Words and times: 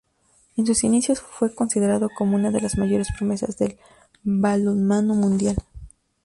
En 0.57 0.65
sus 0.65 0.83
inicios 0.83 1.21
fue 1.21 1.53
considerado 1.53 2.09
como 2.17 2.35
una 2.35 2.49
de 2.49 2.59
las 2.59 2.75
mayores 2.75 3.09
promesas 3.15 3.59
del 3.59 3.77
balonmano 4.23 5.13
mundial. 5.13 5.57